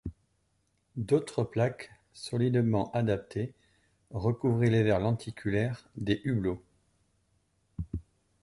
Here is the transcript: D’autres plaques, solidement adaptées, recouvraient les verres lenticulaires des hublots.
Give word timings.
D’autres 0.95 1.43
plaques, 1.43 1.91
solidement 2.11 2.89
adaptées, 2.91 3.53
recouvraient 4.09 4.71
les 4.71 4.81
verres 4.81 4.99
lenticulaires 4.99 5.87
des 5.95 6.21
hublots. 6.23 6.65